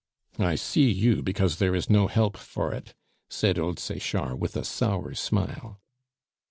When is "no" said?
1.87-2.07